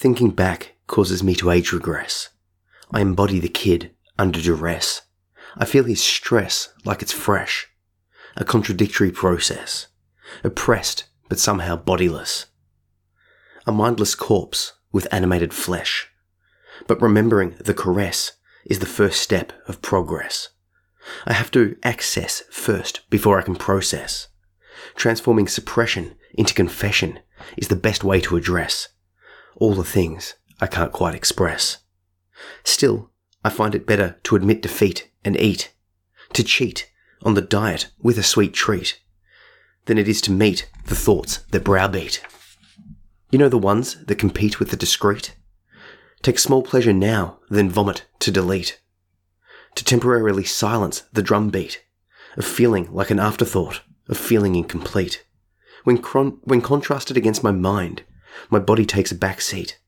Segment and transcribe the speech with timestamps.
[0.00, 2.30] Thinking back causes me to age regress.
[2.90, 5.02] I embody the kid under duress.
[5.58, 7.68] I feel his stress like it's fresh.
[8.34, 9.88] A contradictory process.
[10.42, 12.46] Oppressed, but somehow bodiless.
[13.66, 16.08] A mindless corpse with animated flesh.
[16.86, 18.32] But remembering the caress
[18.64, 20.48] is the first step of progress.
[21.26, 24.28] I have to access first before I can process.
[24.94, 27.18] Transforming suppression into confession
[27.58, 28.88] is the best way to address
[29.56, 31.78] all the things I can't quite express.
[32.64, 33.10] Still,
[33.44, 35.72] I find it better to admit defeat and eat,
[36.32, 36.90] to cheat
[37.22, 39.00] on the diet with a sweet treat,
[39.86, 42.22] than it is to meet the thoughts that browbeat.
[43.30, 45.36] You know the ones that compete with the discreet?
[46.22, 48.80] Take small pleasure now, then vomit to delete.
[49.76, 51.82] To temporarily silence the drumbeat
[52.36, 55.24] of feeling like an afterthought, of feeling incomplete.
[55.84, 58.02] When, cron- when contrasted against my mind,
[58.48, 59.78] my body takes a back seat.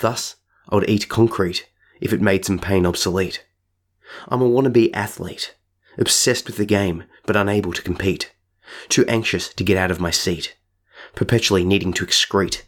[0.00, 0.36] Thus,
[0.68, 1.68] I would eat concrete
[2.00, 3.44] if it made some pain obsolete.
[4.28, 5.54] I'm a wannabe athlete,
[5.98, 8.32] obsessed with the game but unable to compete,
[8.88, 10.56] too anxious to get out of my seat,
[11.14, 12.62] perpetually needing to excrete.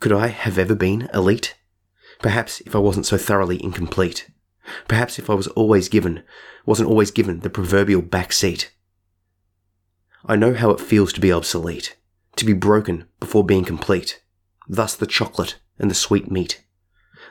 [0.00, 1.56] Could I have ever been elite?
[2.20, 4.30] Perhaps if I wasn't so thoroughly incomplete.
[4.88, 6.22] Perhaps if I was always given,
[6.64, 8.72] wasn't always given the proverbial back seat.
[10.24, 11.96] I know how it feels to be obsolete,
[12.36, 14.22] to be broken before being complete.
[14.68, 16.64] Thus the chocolate and the sweet meat.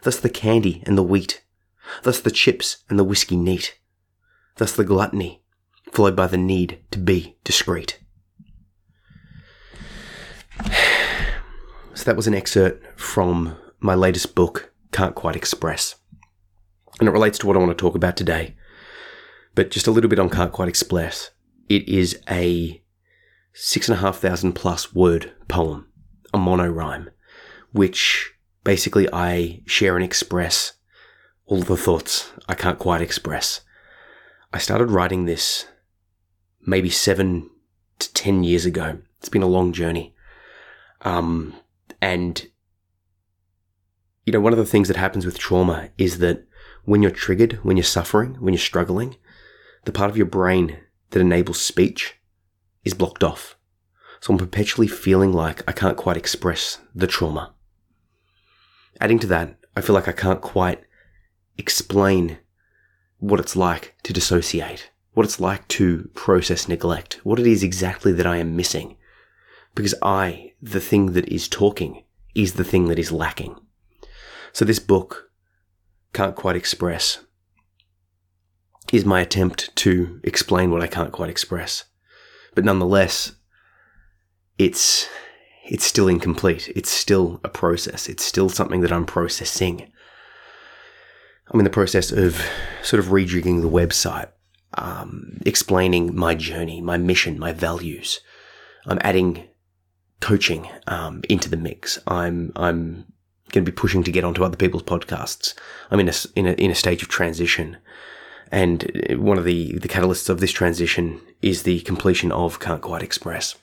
[0.04, 1.44] Thus the candy and the wheat.
[2.04, 3.80] Thus the chips and the whiskey neat.
[4.58, 5.42] Thus the gluttony,
[5.92, 8.00] followed by the need to be discreet.
[11.96, 15.96] So that was an excerpt from my latest book, Can't Quite Express.
[17.00, 18.56] And it relates to what I want to talk about today.
[19.56, 21.32] But just a little bit on Can't Quite Express.
[21.70, 22.82] It is a
[23.54, 25.88] six and a half thousand plus word poem,
[26.34, 27.10] a monorhyme,
[27.74, 28.32] which
[28.64, 30.74] basically I share and express
[31.46, 33.62] all the thoughts I can't quite express.
[34.54, 35.68] I started writing this
[36.66, 37.50] maybe seven
[38.00, 39.00] to ten years ago.
[39.20, 40.16] It's been a long journey.
[41.02, 41.54] Um,
[42.02, 42.48] and,
[44.26, 46.46] you know, one of the things that happens with trauma is that
[46.86, 49.18] when you're triggered, when you're suffering, when you're struggling,
[49.86, 50.78] the part of your brain
[51.10, 52.16] that enables speech
[52.86, 53.58] is blocked off.
[54.22, 57.54] So I'm perpetually feeling like I can't quite express the trauma.
[59.02, 60.84] Adding to that, I feel like I can't quite
[61.58, 62.38] explain
[63.20, 68.12] what it's like to dissociate, what it's like to process neglect, what it is exactly
[68.14, 68.98] that I am missing.
[69.76, 72.04] Because I, the thing that is talking,
[72.36, 73.56] is the thing that is lacking.
[74.52, 75.32] So this book
[76.14, 77.20] can't quite express
[78.92, 81.86] is my attempt to explain what I can't quite express.
[82.54, 83.34] But nonetheless,
[84.58, 85.08] it's
[85.66, 86.72] it's still incomplete.
[86.76, 88.10] It's still a process.
[88.10, 89.92] It's still something that I'm processing.
[91.50, 92.42] I'm in the process of
[92.82, 94.30] sort of rejigging the website,
[94.78, 98.20] um, explaining my journey, my mission, my values.
[98.86, 99.48] I'm adding
[100.20, 102.00] coaching um, into the mix.
[102.08, 103.06] I'm I'm
[103.52, 105.54] going to be pushing to get onto other people's podcasts.
[105.92, 107.78] I'm in a in a in a stage of transition,
[108.52, 113.04] and one of the the catalysts of this transition is the completion of Can't Quite
[113.04, 113.56] Express.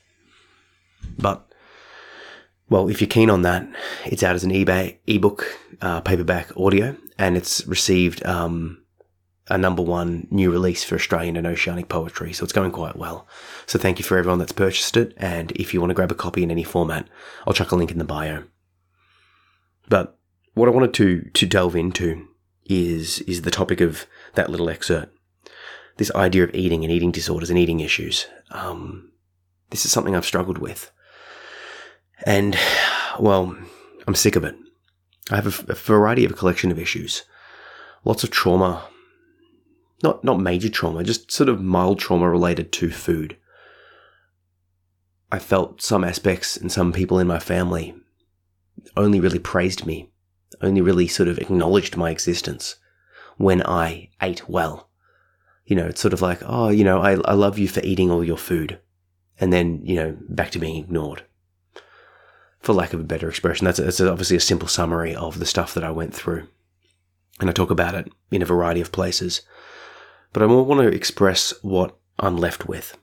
[1.19, 1.50] But
[2.71, 3.69] well, if you're keen on that,
[4.07, 8.83] it's out as an eBay ebook, uh, paperback audio, and it's received um,
[9.49, 13.27] a number one new release for Australian and Oceanic poetry, so it's going quite well.
[13.67, 16.15] So thank you for everyone that's purchased it, and if you want to grab a
[16.15, 17.09] copy in any format,
[17.45, 18.45] I'll chuck a link in the bio.
[19.89, 20.17] But
[20.55, 22.29] what I wanted to to delve into
[22.67, 25.13] is is the topic of that little excerpt.
[25.97, 28.27] This idea of eating and eating disorders and eating issues.
[28.53, 29.11] Um,
[29.71, 30.93] this is something I've struggled with.
[32.25, 32.59] And,
[33.19, 33.57] well,
[34.07, 34.57] I'm sick of it.
[35.31, 37.25] I have a, a variety of a collection of issues.
[38.05, 38.89] Lots of trauma.
[40.03, 43.37] Not, not major trauma, just sort of mild trauma related to food.
[45.31, 47.95] I felt some aspects and some people in my family
[48.97, 50.11] only really praised me,
[50.63, 52.77] only really sort of acknowledged my existence
[53.37, 54.89] when I ate well.
[55.67, 58.11] You know, it's sort of like, oh, you know, I, I love you for eating
[58.11, 58.81] all your food.
[59.39, 61.25] And then, you know, back to being ignored
[62.61, 63.65] for lack of a better expression.
[63.65, 66.47] That's, that's obviously a simple summary of the stuff that I went through.
[67.41, 69.43] And I talk about it in a variety of places.
[70.33, 72.97] But I want to express what I'm left with.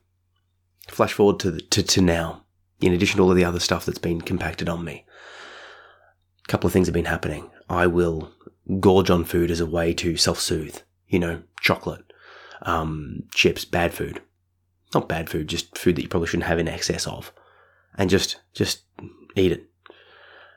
[0.88, 2.44] Flash forward to, the, to, to now,
[2.80, 5.06] in addition to all of the other stuff that's been compacted on me.
[6.46, 7.50] A couple of things have been happening.
[7.70, 8.32] I will
[8.80, 10.78] gorge on food as a way to self soothe.
[11.08, 12.14] You know, chocolate,
[12.62, 14.22] um, chips, bad food.
[14.94, 17.34] Not bad food, just food that you probably shouldn't have in excess of.
[17.98, 18.84] And just, just
[19.40, 19.70] eat it.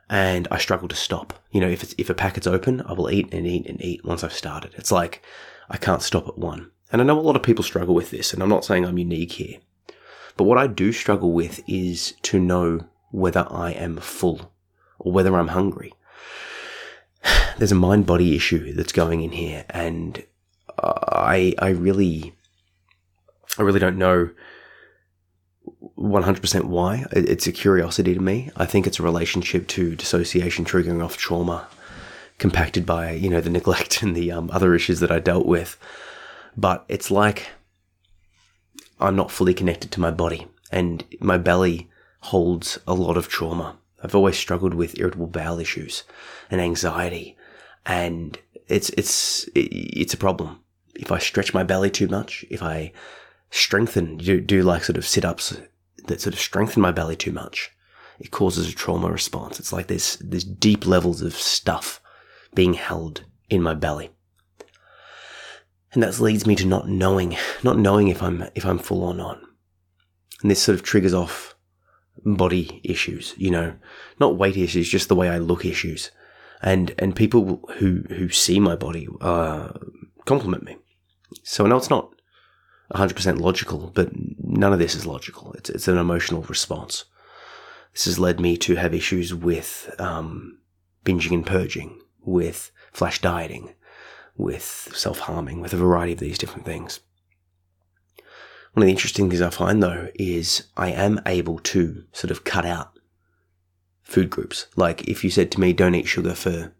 [0.09, 1.33] and I struggle to stop.
[1.51, 4.03] You know, if it's, if a packet's open, I will eat and eat and eat
[4.03, 4.73] once I've started.
[4.75, 5.23] It's like
[5.69, 6.71] I can't stop at one.
[6.91, 8.97] And I know a lot of people struggle with this, and I'm not saying I'm
[8.97, 9.59] unique here.
[10.35, 14.51] But what I do struggle with is to know whether I am full
[14.99, 15.93] or whether I'm hungry.
[17.57, 20.25] There's a mind body issue that's going in here, and
[20.77, 22.33] I I really
[23.57, 24.31] I really don't know
[25.97, 27.05] 100% why.
[27.11, 28.49] It's a curiosity to me.
[28.57, 31.67] I think it's a relationship to dissociation triggering off trauma
[32.37, 35.77] compacted by, you know, the neglect and the um, other issues that I dealt with.
[36.57, 37.49] But it's like
[38.99, 41.89] I'm not fully connected to my body and my belly
[42.21, 43.77] holds a lot of trauma.
[44.03, 46.03] I've always struggled with irritable bowel issues
[46.49, 47.37] and anxiety
[47.85, 48.37] and
[48.67, 50.59] it's, it's, it's a problem.
[50.95, 52.91] If I stretch my belly too much, if I
[53.49, 55.57] strengthen, do, do like sort of sit ups
[56.07, 57.71] that sort of strengthen my belly too much,
[58.19, 59.59] it causes a trauma response.
[59.59, 62.01] It's like there's, there's deep levels of stuff
[62.53, 64.11] being held in my belly.
[65.93, 69.13] And that leads me to not knowing, not knowing if I'm, if I'm full or
[69.13, 69.41] not.
[70.41, 71.55] And this sort of triggers off
[72.23, 73.75] body issues, you know,
[74.19, 76.11] not weight issues, just the way I look issues.
[76.61, 79.69] And, and people who, who see my body, uh,
[80.25, 80.77] compliment me.
[81.43, 82.13] So know it's not
[82.93, 84.09] 100% logical, but
[84.39, 85.53] none of this is logical.
[85.53, 87.05] It's, it's an emotional response.
[87.93, 90.59] This has led me to have issues with um,
[91.05, 93.73] binging and purging, with flash dieting,
[94.35, 96.99] with self harming, with a variety of these different things.
[98.73, 102.45] One of the interesting things I find though is I am able to sort of
[102.45, 102.97] cut out
[104.01, 104.67] food groups.
[104.77, 106.73] Like if you said to me, don't eat sugar for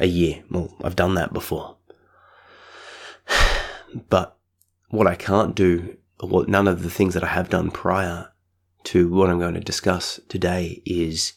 [0.00, 1.76] a year, well, I've done that before.
[4.10, 4.37] But
[4.88, 8.32] what I can't do, what none of the things that I have done prior
[8.84, 11.34] to what I'm going to discuss today is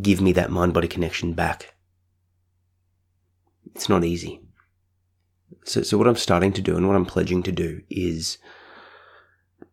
[0.00, 1.74] give me that mind body connection back.
[3.74, 4.40] It's not easy.
[5.64, 8.38] So, so what I'm starting to do and what I'm pledging to do is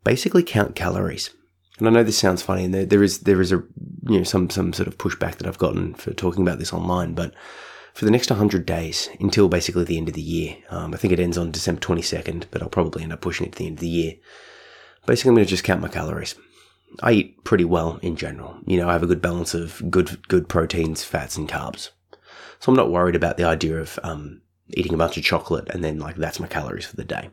[0.04, 1.32] basically count calories.
[1.78, 3.64] And I know this sounds funny, and there, there is there is a
[4.08, 7.14] you know some some sort of pushback that I've gotten for talking about this online,
[7.14, 7.34] but
[8.00, 10.56] for the next 100 days until basically the end of the year.
[10.70, 13.52] Um, I think it ends on December 22nd, but I'll probably end up pushing it
[13.52, 14.14] to the end of the year.
[15.06, 16.36] Basically, I'm going to just count my calories.
[17.04, 18.58] I eat pretty well in general.
[18.66, 21.90] You know, I have a good balance of good good proteins, fats, and carbs.
[22.60, 25.84] So I'm not worried about the idea of um, eating a bunch of chocolate and
[25.84, 27.30] then like that's my calories for the day.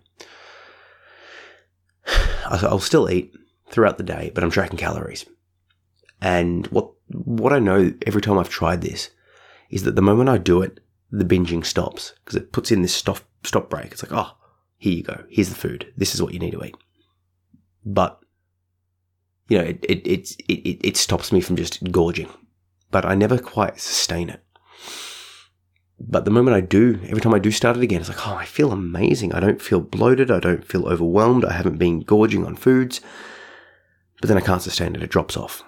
[2.47, 3.33] I'll still eat
[3.71, 5.27] throughout the day, but I'm tracking calories.
[6.21, 9.11] And what what I know every time I've tried this
[9.71, 10.81] is that the moment I do it,
[11.11, 13.93] the binging stops because it puts in this stop stop break.
[13.93, 14.37] It's like, oh,
[14.79, 15.25] here you go.
[15.29, 15.93] Here's the food.
[15.97, 16.77] This is what you need to eat.
[17.85, 18.21] But
[19.49, 22.29] you know, it it it it, it stops me from just gorging,
[22.91, 24.43] but I never quite sustain it.
[25.99, 28.35] But the moment I do, every time I do start it again, it's like, oh,
[28.35, 29.33] I feel amazing.
[29.33, 30.31] I don't feel bloated.
[30.31, 31.45] I don't feel overwhelmed.
[31.45, 33.01] I haven't been gorging on foods.
[34.21, 35.03] But then I can't sustain it.
[35.03, 35.65] It drops off.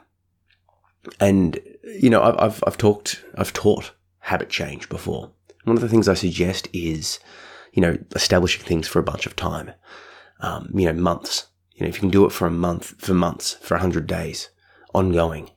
[1.18, 1.58] And
[2.00, 5.32] you know, I've I've talked, I've taught habit change before.
[5.64, 7.18] One of the things I suggest is,
[7.72, 9.72] you know, establishing things for a bunch of time.
[10.40, 11.48] Um, you know, months.
[11.74, 14.06] You know, if you can do it for a month, for months, for a hundred
[14.06, 14.50] days,
[14.94, 15.50] ongoing,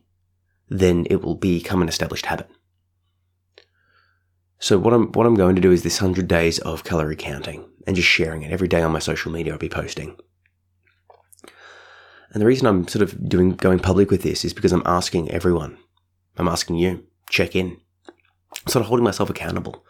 [0.70, 2.50] then it will become an established habit.
[4.60, 7.68] So what I'm what I'm going to do is this hundred days of calorie counting
[7.88, 9.54] and just sharing it every day on my social media.
[9.54, 10.18] I'll be posting.
[12.34, 15.32] And the reason I'm sort of doing going public with this is because I'm asking
[15.32, 15.78] everyone.
[16.38, 17.78] I'm asking you, check in.
[18.68, 19.84] Sort of holding myself accountable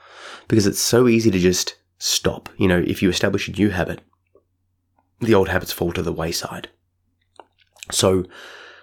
[0.48, 2.50] because it's so easy to just stop.
[2.57, 4.01] You know, if you establish a new habit,
[5.19, 6.69] the old habits fall to the wayside.
[7.91, 8.25] So,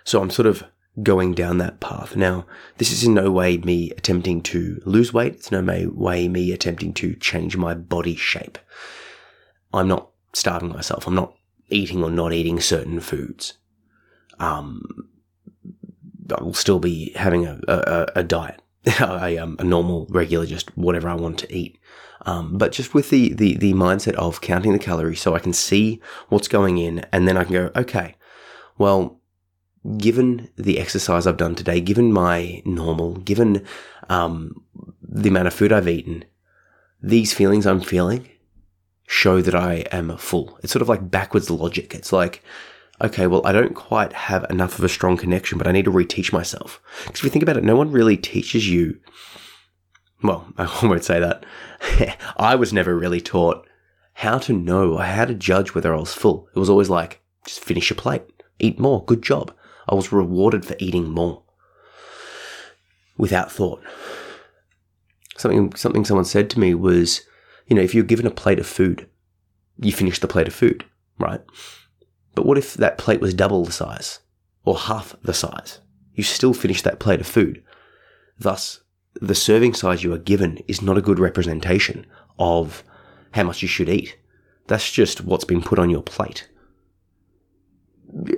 [0.04, 0.64] so I'm sort of
[1.02, 2.16] going down that path.
[2.16, 2.46] Now,
[2.78, 5.34] this is in no way me attempting to lose weight.
[5.34, 5.62] It's no
[5.92, 8.58] way me attempting to change my body shape.
[9.72, 11.06] I'm not starving myself.
[11.06, 11.34] I'm not
[11.70, 13.54] eating or not eating certain foods.
[14.38, 15.08] Um,
[16.36, 18.60] I will still be having a, a, a diet,
[19.00, 21.78] a, um, a, normal, regular, just whatever I want to eat.
[22.26, 25.52] Um, but just with the, the, the mindset of counting the calories so I can
[25.52, 28.16] see what's going in and then I can go, okay,
[28.76, 29.20] well,
[29.96, 33.64] given the exercise I've done today, given my normal, given
[34.08, 34.62] um,
[35.00, 36.24] the amount of food I've eaten,
[37.00, 38.28] these feelings I'm feeling,
[39.06, 40.58] show that I am full.
[40.62, 41.94] It's sort of like backwards logic.
[41.94, 42.42] It's like,
[43.00, 45.90] okay, well, I don't quite have enough of a strong connection, but I need to
[45.90, 46.80] reteach myself.
[47.04, 48.98] Because if you think about it, no one really teaches you.
[50.22, 51.44] Well, I won't say that.
[52.36, 53.66] I was never really taught
[54.14, 56.48] how to know or how to judge whether I was full.
[56.54, 58.22] It was always like, just finish your plate,
[58.58, 59.54] eat more, good job.
[59.88, 61.44] I was rewarded for eating more.
[63.16, 63.82] without thought.
[65.36, 67.22] Something, something someone said to me was,
[67.66, 69.08] you know, if you're given a plate of food,
[69.80, 70.84] you finish the plate of food,
[71.18, 71.40] right?
[72.38, 74.20] But what if that plate was double the size
[74.64, 75.80] or half the size?
[76.14, 77.64] You still finish that plate of food.
[78.38, 78.78] Thus,
[79.20, 82.06] the serving size you are given is not a good representation
[82.38, 82.84] of
[83.32, 84.16] how much you should eat.
[84.68, 86.48] That's just what's been put on your plate.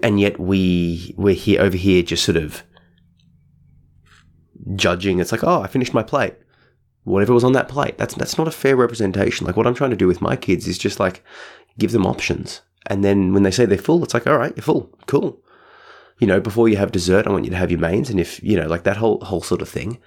[0.03, 2.63] And yet we we're here over here just sort of
[4.77, 5.19] judging.
[5.19, 6.37] It's like, oh, I finished my plate.
[7.05, 7.99] Whatever was on that plate.
[7.99, 9.47] That's that's not a fair representation.
[9.47, 11.23] Like what I'm trying to do with my kids is just like
[11.79, 12.63] give them options.
[12.87, 14.91] And then when they say they're full, it's like, all right, you're full.
[15.07, 15.43] Cool.
[16.19, 18.11] You know, before you have dessert, I want you to have your mains.
[18.11, 19.99] And if, you know, like that whole whole sort of thing.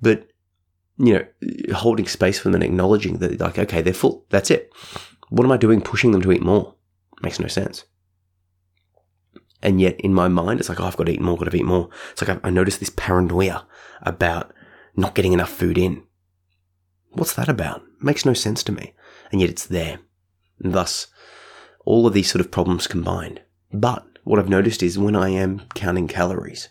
[0.00, 0.28] But
[0.98, 4.24] you know, holding space for them and acknowledging that, like, okay, they're full.
[4.30, 4.72] That's it.
[5.28, 6.74] What am I doing pushing them to eat more?
[7.22, 7.84] Makes no sense.
[9.62, 11.56] And yet in my mind, it's like, oh, I've got to eat more, got to
[11.56, 11.90] eat more.
[12.12, 13.66] It's like I, I noticed this paranoia
[14.02, 14.52] about
[14.94, 16.02] not getting enough food in.
[17.10, 17.82] What's that about?
[18.00, 18.94] makes no sense to me.
[19.30, 19.98] And yet it's there.
[20.62, 21.08] And thus,
[21.86, 23.40] all of these sort of problems combined.
[23.72, 26.68] But what I've noticed is when I am counting calories,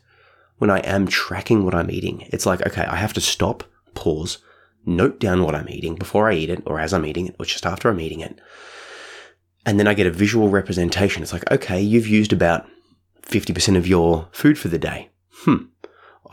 [0.58, 3.64] when I am tracking what I'm eating, it's like, okay, I have to stop
[3.96, 4.38] pause,
[4.86, 7.46] note down what I'm eating before I eat it, or as I'm eating it, or
[7.46, 8.40] just after I'm eating it.
[9.66, 11.24] And then I get a visual representation.
[11.24, 12.68] It's like, okay, you've used about
[13.24, 15.10] 50% of your food for the day.
[15.32, 15.66] Hmm.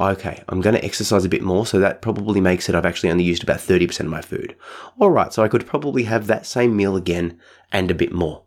[0.01, 3.11] Okay, I'm going to exercise a bit more, so that probably makes it I've actually
[3.11, 4.57] only used about 30% of my food.
[4.99, 7.39] All right, so I could probably have that same meal again
[7.71, 8.43] and a bit more.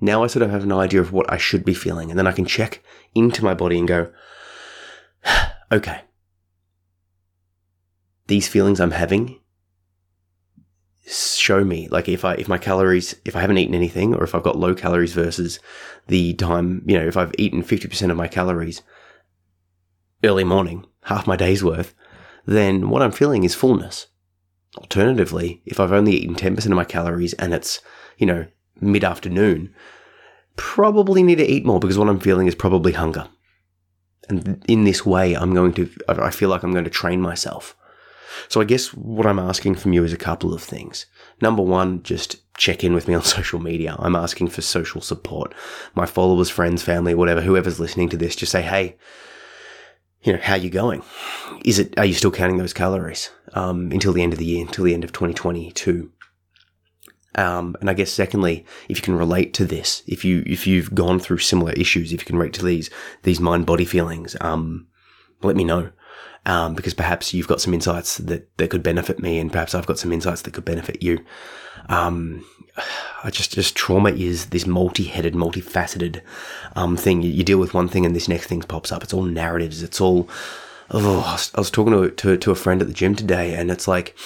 [0.00, 2.26] Now I sort of have an idea of what I should be feeling, and then
[2.26, 2.82] I can check
[3.14, 4.12] into my body and go,
[5.72, 6.02] okay,
[8.26, 9.40] these feelings I'm having
[11.06, 14.34] show me like if I if my calories if I haven't eaten anything or if
[14.34, 15.58] I've got low calories versus
[16.06, 18.82] the time you know if I've eaten 50% of my calories
[20.22, 21.94] early morning half my day's worth
[22.46, 24.06] then what I'm feeling is fullness.
[24.78, 27.80] Alternatively if I've only eaten 10% of my calories and it's
[28.16, 28.46] you know
[28.84, 29.74] mid afternoon
[30.56, 33.28] probably need to eat more because what I'm feeling is probably hunger
[34.28, 37.76] and in this way I'm going to I feel like I'm going to train myself
[38.48, 41.06] so I guess what I'm asking from you is a couple of things.
[41.40, 43.96] Number one, just check in with me on social media.
[43.98, 45.54] I'm asking for social support.
[45.94, 48.96] My followers, friends, family, whatever, whoever's listening to this, just say, hey,
[50.22, 51.02] you know, how you going?
[51.64, 54.64] Is it, are you still counting those calories, um, until the end of the year,
[54.64, 56.10] until the end of 2022?
[57.36, 60.94] Um, and I guess secondly, if you can relate to this, if you, if you've
[60.94, 62.90] gone through similar issues, if you can relate to these,
[63.22, 64.86] these mind body feelings, um,
[65.42, 65.90] let me know
[66.46, 69.86] um, because perhaps you've got some insights that, that could benefit me and perhaps I've
[69.86, 71.24] got some insights that could benefit you.
[71.88, 72.44] Um,
[73.22, 76.22] I just, just trauma is this multi-headed, multifaceted,
[76.76, 77.22] um, thing.
[77.22, 79.02] You, you, deal with one thing and this next thing pops up.
[79.02, 79.82] It's all narratives.
[79.82, 80.28] It's all,
[80.90, 83.54] oh, I was, I was talking to, to, to a friend at the gym today
[83.54, 84.16] and it's like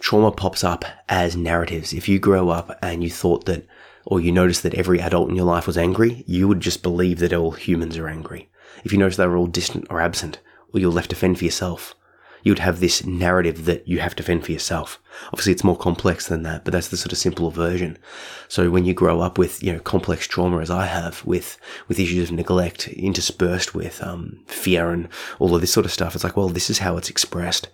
[0.00, 1.92] trauma pops up as narratives.
[1.92, 3.66] If you grow up and you thought that,
[4.06, 7.18] or you notice that every adult in your life was angry, you would just believe
[7.18, 8.48] that all humans are angry.
[8.84, 10.40] If you notice they were all distant or absent,
[10.72, 11.94] or you're left to fend for yourself.
[12.42, 15.00] You'd have this narrative that you have to fend for yourself.
[15.26, 17.98] Obviously, it's more complex than that, but that's the sort of simple version.
[18.46, 21.98] So when you grow up with, you know, complex trauma as I have, with, with
[21.98, 25.08] issues of neglect interspersed with, um, fear and
[25.40, 27.68] all of this sort of stuff, it's like, well, this is how it's expressed.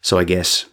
[0.00, 0.66] So I guess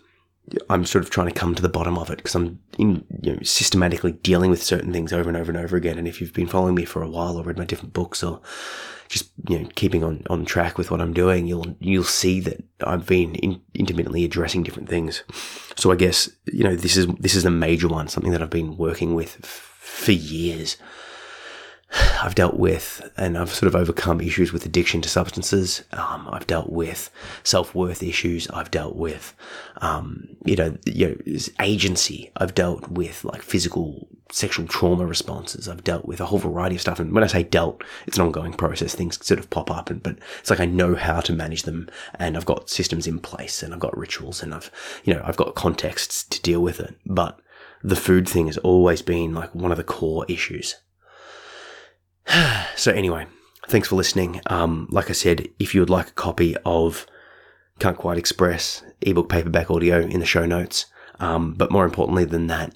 [0.70, 3.34] I'm sort of trying to come to the bottom of it because I'm in, you
[3.34, 5.98] know, systematically dealing with certain things over and over and over again.
[5.98, 8.42] And if you've been following me for a while or read my different books or
[9.08, 12.64] just you know keeping on, on track with what I'm doing, you'll you'll see that
[12.86, 15.24] I've been in, intermittently addressing different things.
[15.78, 18.50] So I guess you know this is this is a major one, something that I've
[18.50, 20.78] been working with f- for years.
[22.22, 25.84] I've dealt with and I've sort of overcome issues with addiction to substances.
[25.94, 27.12] Um, I've dealt with
[27.44, 28.48] self worth issues.
[28.50, 29.36] I've dealt with,
[29.78, 32.32] um, you know, you know, agency.
[32.38, 35.70] I've dealt with like physical sexual trauma responses.
[35.70, 37.00] I've dealt with a whole variety of stuff.
[37.00, 38.96] And when I say dealt, it's an ongoing process.
[38.96, 41.90] Things sort of pop up and, but it's like I know how to manage them
[42.16, 44.72] and I've got systems in place and I've got rituals and I've,
[45.04, 46.96] you know, I've got contexts to deal with it.
[47.06, 47.40] But
[47.84, 50.76] the food thing has always been like one of the core issues.
[52.76, 53.28] so anyway,
[53.68, 54.42] thanks for listening.
[54.48, 57.06] Um, like I said, if you would like a copy of
[57.80, 60.88] Can't Quite Express ebook, paperback, audio in the show notes.
[61.20, 62.76] Um, but more importantly than that,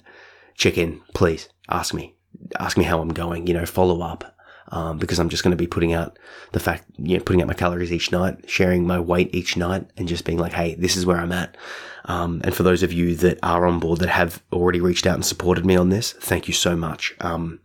[0.54, 1.48] check in, please.
[1.68, 2.14] Ask me,
[2.58, 3.46] ask me how I'm going.
[3.46, 4.36] You know, follow up.
[4.72, 6.16] Um, because I'm just going to be putting out
[6.52, 9.90] the fact, you know, putting out my calories each night, sharing my weight each night,
[9.96, 11.56] and just being like, hey, this is where I'm at.
[12.04, 15.16] Um, and for those of you that are on board that have already reached out
[15.16, 17.16] and supported me on this, thank you so much.
[17.18, 17.58] Um,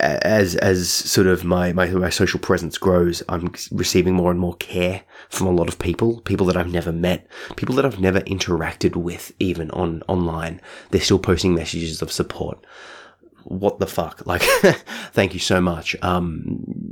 [0.00, 4.54] as as sort of my, my my social presence grows, I'm receiving more and more
[4.56, 8.20] care from a lot of people, people that I've never met, people that I've never
[8.20, 10.60] interacted with, even on online.
[10.90, 12.64] They're still posting messages of support
[13.48, 14.26] what the fuck?
[14.26, 14.42] Like,
[15.12, 15.96] thank you so much.
[16.02, 16.87] Um,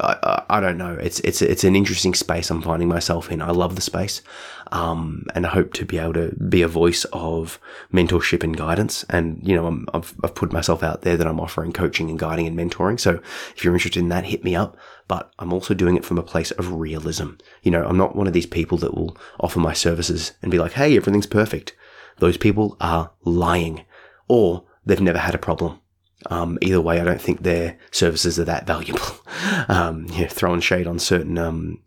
[0.00, 0.94] I, I, don't know.
[0.94, 3.40] It's, it's, it's an interesting space I'm finding myself in.
[3.40, 4.22] I love the space.
[4.70, 7.58] Um, and I hope to be able to be a voice of
[7.92, 9.04] mentorship and guidance.
[9.08, 12.18] And, you know, i have I've put myself out there that I'm offering coaching and
[12.18, 13.00] guiding and mentoring.
[13.00, 13.20] So
[13.56, 14.76] if you're interested in that, hit me up.
[15.06, 17.30] But I'm also doing it from a place of realism.
[17.62, 20.58] You know, I'm not one of these people that will offer my services and be
[20.58, 21.74] like, Hey, everything's perfect.
[22.18, 23.84] Those people are lying
[24.28, 25.80] or they've never had a problem.
[26.26, 29.06] Um, either way, I don't think their services are that valuable.
[29.68, 31.80] um, know, throwing shade on certain um,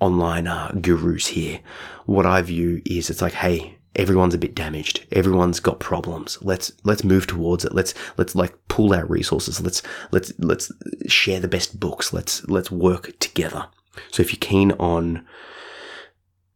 [0.00, 1.60] online uh, gurus here.
[2.06, 5.06] What I view is it's like, hey, everyone's a bit damaged.
[5.12, 6.38] Everyone's got problems.
[6.42, 7.74] Let's let's move towards it.
[7.74, 9.60] Let's let's like pull our resources.
[9.60, 10.70] Let's let's let's
[11.06, 12.12] share the best books.
[12.12, 13.66] Let's let's work together.
[14.10, 15.26] So if you're keen on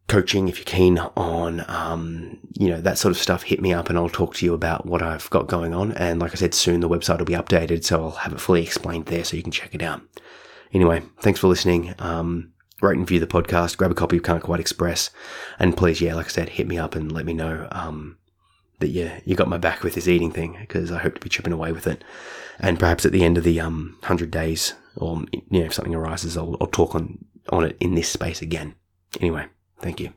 [0.09, 3.89] coaching, if you're keen on, um, you know, that sort of stuff, hit me up
[3.89, 5.93] and I'll talk to you about what I've got going on.
[5.93, 8.63] And like I said, soon the website will be updated, so I'll have it fully
[8.63, 10.01] explained there so you can check it out.
[10.73, 11.95] Anyway, thanks for listening.
[11.99, 12.51] Um,
[12.81, 15.09] rate and view the podcast, grab a copy of Can't Quite Express,
[15.57, 18.17] and please, yeah, like I said, hit me up and let me know, um,
[18.79, 21.29] that yeah, you got my back with this eating thing because I hope to be
[21.29, 22.03] chipping away with it.
[22.59, 25.95] And perhaps at the end of the um, 100 days, or you know, if something
[25.95, 28.75] arises, I'll, I'll talk on, on it in this space again.
[29.19, 29.47] Anyway,
[29.79, 30.13] Thank you.